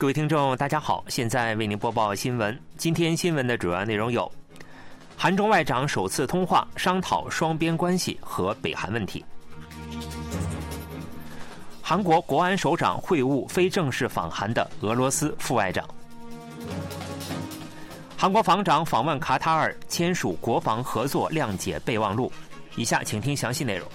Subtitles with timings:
[0.00, 2.58] 各位听众，大家好，现在为您播报新闻。
[2.78, 4.32] 今天新闻的主要内容有：
[5.14, 9.22] 韩中外长首次通话，商讨双边关系和北韩问题；
[11.82, 15.84] 韩国国安首长会晤非正式访韩的俄罗斯副外长；
[18.16, 22.32] 韩国防长访问卡塔尔，签署国防合作谅解备忘录。
[22.74, 23.86] 以下请听详细内容。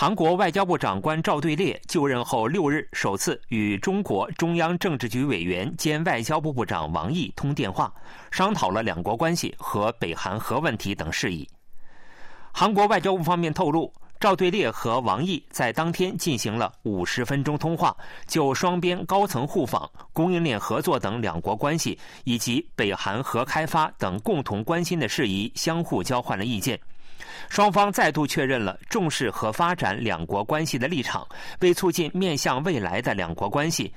[0.00, 7.92] 韩国外交部长官赵对烈就任后六日，首次与中国中央政治局委员兼外交部部长王毅通电话，
[8.30, 11.46] 商讨了两国关系和北韩核问题等事宜。
[12.50, 17.94] 韩国外交部方面透露，赵对烈和王毅在当天进行了五十分钟通话，
[18.26, 26.80] 就双边高层互访、供应链合作等两国关系以及北韩核开发等共同关心的事宜相互交换了意见。
[27.48, 31.26] 双方再度确认了重视和发展两国关系的立场，
[31.60, 33.92] 为促进面向未来的两国关系，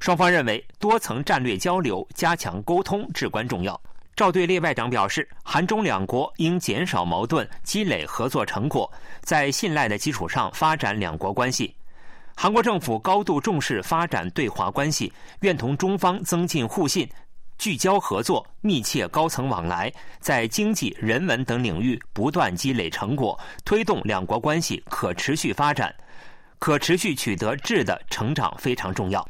[0.00, 3.80] 双方认为多层战略交流、加强沟通至关重要。
[4.16, 8.88] 赵对列外长表示，韩中两国应减少矛盾，积累合作成果，
[9.22, 11.74] 在信赖的基础上发展两国关系。
[12.36, 17.08] 韩国政府高度重视发展对华关系，愿同中方增进互信。
[17.58, 25.94] 聚焦合作，密切高层往来，在经济、人文等领域不断积累成果，推动两国关系可持续发展。
[26.58, 29.26] 可持续取得质的成长非常重要。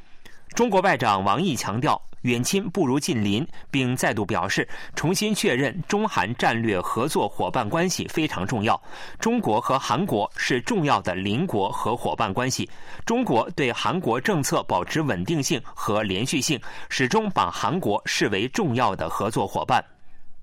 [0.54, 2.00] 中国外长王毅强调。
[2.24, 8.80] 远亲不如近邻，并再度表示，重新确认中韩战略合作伙伴关系非常重要。
[9.20, 12.68] 中国和韩国是重要的邻国和伙伴关系。
[13.04, 16.58] 中国对韩国政策保持稳定性和连续性，
[16.88, 19.84] 始终把韩国视为重要的合作伙伴。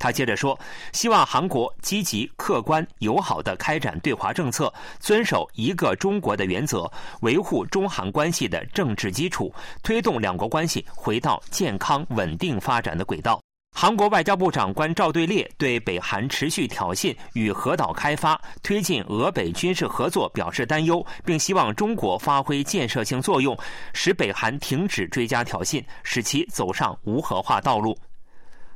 [0.01, 0.59] 他接着说
[0.93, 9.53] ：“希望韩国积极、客观、友好的开展对华政策，遵守一个中国的原则，维护中韩关系的政治基础，
[9.83, 13.39] 推动两国关系回到健康稳定发展的轨道。”
[13.73, 23.57] 韩国外交部长官赵对烈对北韩持续挑衅与核岛开发、推进俄北军事合作表示担忧，并希望中国发挥建设性作用，
[23.93, 27.95] 使北韩停止追加挑衅，使其走上无核化道路。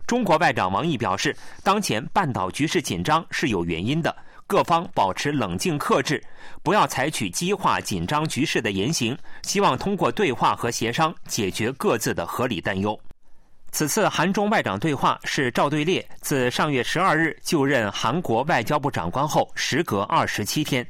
[0.07, 6.23] 中国外长王毅表示，当前半岛局势紧张是有原因的，各方保持冷静克制，
[6.61, 12.99] 不要采取激化紧张局势的言行，希望通过对话和协商解决各自的合理担忧。
[13.71, 20.87] 此次韩中外长对话是赵对烈自上月十二日就任韩国外交部长官后，时隔二十七天，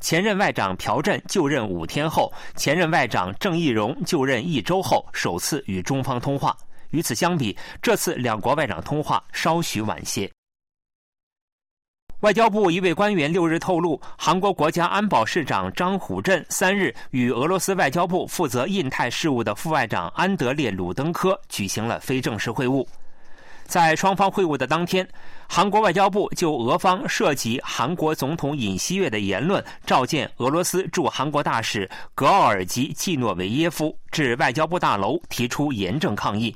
[0.00, 6.56] 前任外长朴振就任五天后，前任外长郑义溶就任一周后，首次与中方通话。
[6.94, 10.30] 与此相比，这次两国外长通话稍许晚些。
[12.20, 22.86] 外交部一位官员六日透露，韩国国家安保市长张虎镇三日与俄罗斯外交部负责印太事务的副外长安德烈·鲁登科举行了非正式会晤。
[23.66, 25.06] 在双方会晤的当天，
[25.48, 36.54] 韩国外交部就俄方涉及韩国总统尹锡悦的言论，召见俄罗斯驻韩国大使格奥尔吉·季诺维耶夫至外交部大楼，提出严正抗议。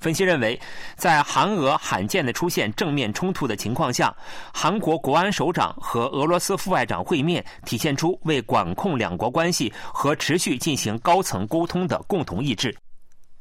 [0.00, 0.58] 分析认为，
[0.96, 4.14] 在韩俄罕见的出现正面冲突的情况下，
[4.52, 12.74] 韩国国安首长和俄罗斯副外长会面，体现出为管控两国关系和持续进行高层沟通的共同意志。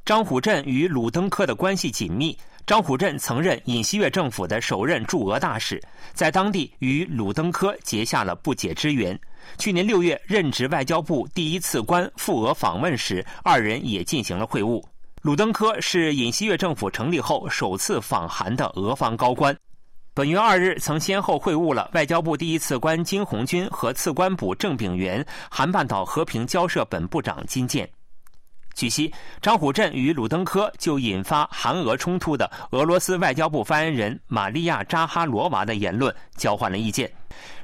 [0.04, 5.82] 张虎镇与鲁登科的关系紧密，张虎镇曾任尹锡悦政府的首任驻俄大使，
[6.14, 9.18] 在当地与鲁登科结下了不解之缘。
[9.58, 14.84] 去年六月任职外交部第一次官赴俄访问时，二人也进行了会晤。
[15.22, 19.54] 鲁登科是尹锡悦政府成立后首次访韩的俄方高官，
[20.14, 27.90] 本月二日曾先后会晤了外交部第一次官金红军和次官补郑炳元、韩半岛和平交涉本部长金建。
[28.80, 37.12] 据悉，张虎镇与鲁登科就引发韩俄冲突的俄罗斯外交部发言人玛利亚·扎哈罗娃的言论交换了意见。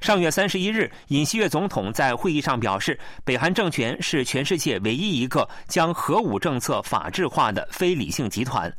[0.01, 8.69] 上月三十一日，尹锡悦总统在会议上表示，北韩政权是全世界唯一一个将核武政策法制化的非理性集团。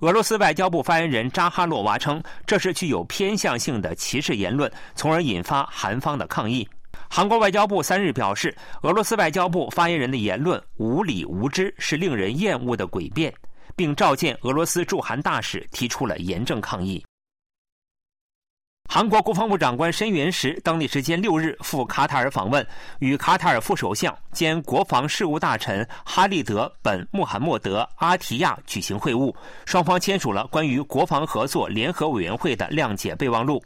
[0.00, 6.68] 俄罗斯外交部发言人扎哈罗娃称，这是具有偏向性的歧视言论，从而引发韩方的抗议。
[7.08, 13.32] 韩国外交部三日表示，俄罗斯外交部发言人的言论无理无知，是令人厌恶的诡辩，
[13.74, 17.04] 并召见俄罗斯驻韩大使，提出了严正抗议。
[18.88, 22.64] 韩国国防部长官申元石当地时间六日赴卡塔尔访问，
[23.00, 33.62] 与卡塔尔副首相兼国防事务大臣哈利德·本·穆罕默德·阿提亚举行会晤，双方签署了关于国防合作联合委员会的谅解备忘录。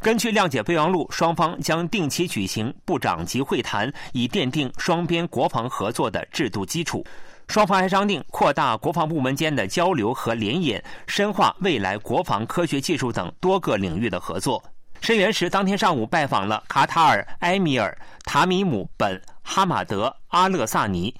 [0.00, 7.04] 根据谅解备忘录，双方将定期举行部长级会谈，以奠定双边国防合作的制度基础。
[7.48, 14.62] 双方还商定扩大国防部门间的交流和联演，深化未来国防科学技术等多个领域的合作。
[15.00, 21.14] 申元石当天上午拜访了卡塔尔埃米尔塔米姆本哈马德阿勒萨尼。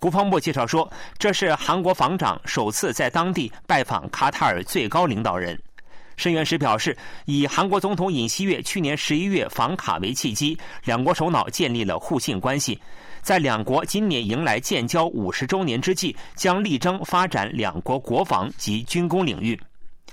[0.00, 5.58] 国防部介绍说，这是韩国防长首次在当地拜访卡塔尔最高领导人。
[6.18, 6.94] 申元石表示，
[7.26, 12.78] 以韩国总统尹锡悦去年十一月访卡为契机，两国首脑建立了互信关系。
[13.22, 19.58] 在两国今年迎来建交五十周年之际，将力争发展两国国防及军工领域。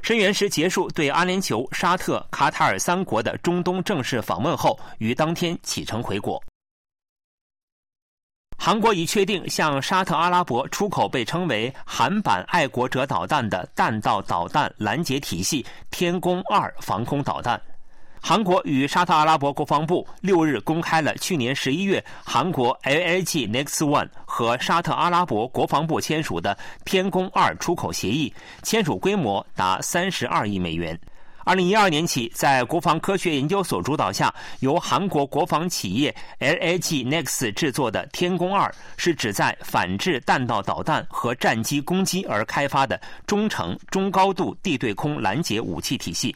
[0.04, 6.40] 申元石结束对阿联酋、沙特、卡塔尔三国的中东正式访问后，于当天启程回国。
[8.66, 17.62] 韩国已确定向沙特阿拉伯出口被称为“韩版爱国者导弹”的弹道导弹拦截体系“天宫二”防空导弹。
[18.20, 28.34] 韩国与沙特阿拉伯国防部六日公开了去年十一月韩国 LLG Next One 和沙特阿拉伯国防部签署的“天宫二”出口协议，
[28.64, 31.00] 签署规模达三十二亿美元。
[31.46, 46.36] 二零一二年起，在国防科学研究所主导下，由韩国国防企业 LAG Next 制作的“天宫二”是旨在反制弹道导弹和战机攻击而开发的中程、中高度地对空拦截武器体系。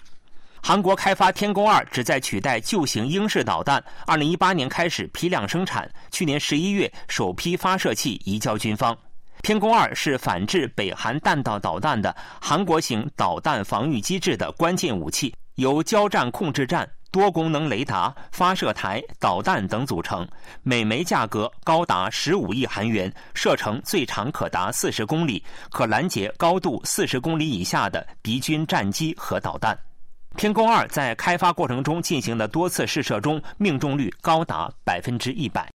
[0.61, 8.95] 韩国开发“天宫二”旨在取代旧型英式导弹，二零一八年开始批量生产，去年十一月首批发射器移交军方。
[9.41, 20.27] 天宫二是反制北韩弹道导弹的韩国型导弹防御机制的关键武器，由交战控制站、多功能雷达、发射台、导弹等组成，
[20.61, 29.77] 每枚价格高达十五亿韩元，射程最长可达四十公里，可拦截高度四十公里以下的敌军战机和导弹。
[30.35, 35.67] 天宫二在开发过程中进行的多次试射中，命中率高达百分之一百。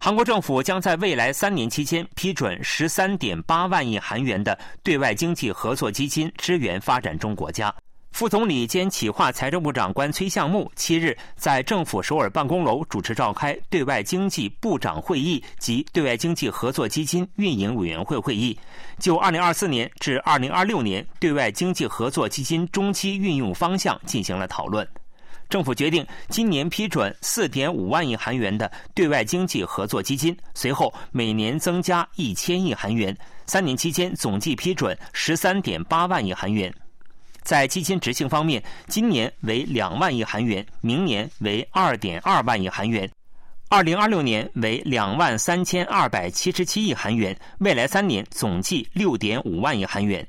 [0.00, 7.74] 韩国政府将在未来三年期间批准十三点八万亿韩元的对外经济合作基金，支援发展中国家。
[8.12, 18.56] 副总理兼企划财政部长官崔相木七日在政府首尔办公楼主持召开对外经济部长会议及对外经济合作基金运营委员会会议，
[19.00, 24.88] 就二零二四年至二零二六年对外经济合作基金中期运用方向进行了讨论。
[25.48, 33.16] 政府决定今年批准四点五万亿韩元的对外经济合作基金，随后每年增加一千亿韩元，
[33.46, 36.72] 三年期间总计批准十三点八万亿韩元。
[37.42, 43.10] 在基金执行方面，今年为两万亿韩元，明年为二点二万亿韩元，
[43.70, 50.26] 二零二六年为两万三千二百七十七亿韩元，未来三年总计六点五万亿韩元。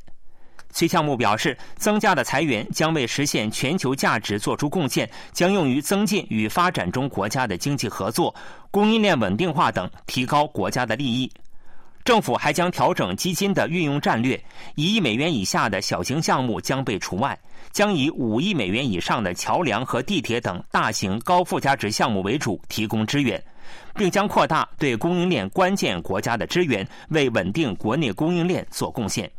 [0.71, 8.33] 崔项目表示，增加的裁员将为实现全球价值做出贡献，将用于增进与发展中国家的经济合作、
[8.69, 11.31] 供应链稳定化等，提高国家的利益。
[12.05, 14.41] 政府还将调整基金的运用战略，
[14.75, 17.37] 一亿美元以下的小型项目将被除外，
[17.71, 23.39] 将以五亿美元以上的桥梁和地铁等大型高附加值项目为主提供支援，
[23.95, 29.29] 并将扩大对供应链关键国家的支援，为稳定国内供应链做贡献。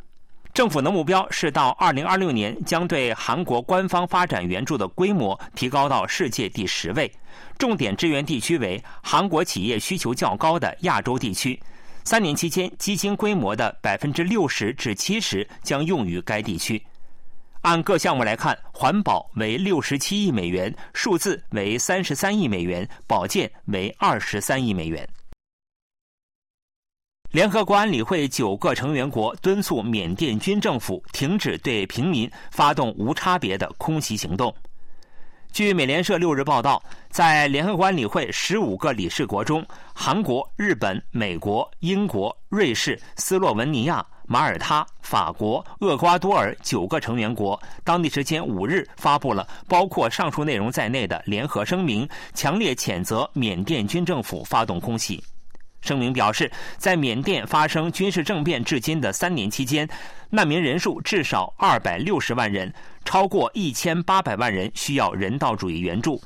[0.53, 7.11] 政府的目标是到二零二六年将对韩国官方发展援助的规模提高到世界第十位，
[7.57, 11.59] 重点支援地区为韩国企业需求较高的亚洲地区。
[12.03, 16.83] 三年期间，基金规模的百分之六十至七十将用于该地区。
[17.63, 25.09] 按各项目来看，环保为六十七亿美元，数字为三十三亿美元，保健为二十三亿美元。
[27.31, 34.53] 联合国安理会九个成员国敦促缅甸军政府停止对平民发动无差别的空袭行动。
[35.53, 55.23] 据美联社六日报道，在联合国安理会十五个理事国中，韩国、日本、美国、英国、瑞士、斯洛文尼亚、马耳他、法国、厄瓜多尔九个成员国，当地时间五日发布了包括上述内容在内的联合声明，强烈谴责缅甸军政府发动空袭。
[55.81, 59.89] 声明表示，在缅甸发生军事政变至今的三年期间，
[60.31, 62.73] 难民人数至少二百六十万人，
[63.05, 66.23] 超过一千八百万人需要人道主义援助，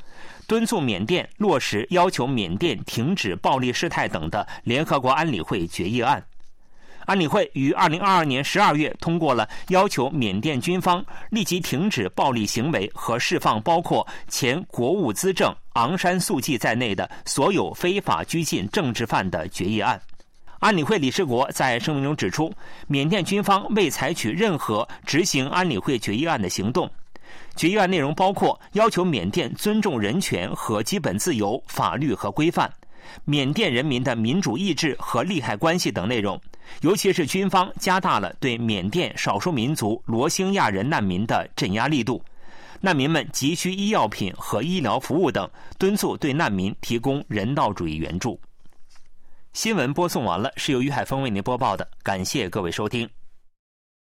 [0.46, 6.25] 敦促缅甸落实要求缅甸停止暴力事态等的联合国安理会决议案。
[7.06, 20.00] 安理会于二零二二年十二月通过了要求缅甸军方立即停止暴力行为和释放包括前国务资政昂山素季在内的所有非法拘禁政治犯的决议案。
[20.61, 22.50] 安理会理事国在声明中指出，
[22.87, 26.90] 缅甸军方未采取任何执行安理会决议案的行动。
[27.54, 32.73] 决议案内容包括要求缅甸尊重人权和基本自由、法律和规范，
[33.26, 36.40] 缅甸人民的民主意志和利害关系等内容。
[36.80, 42.23] 尤其是军方加大了对缅甸少数民族罗兴亚人难民的镇压力度，
[42.80, 48.38] 难民们急需医药品和医疗服务等，敦促对难民提供人道主义援助。
[49.52, 53.09] 新闻播送完了，是由于海峰为您播报的，感谢各位收听。